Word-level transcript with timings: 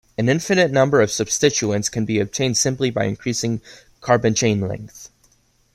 An 0.17 0.29
infinite 0.29 0.71
number 0.71 0.99
of 0.99 1.09
substituents 1.11 1.87
can 1.91 2.05
be 2.05 2.19
obtained 2.19 2.57
simply 2.57 2.89
by 2.89 3.03
increasing 3.03 3.61
carbon 3.99 4.33
chain 4.33 4.59
length. 4.59 5.11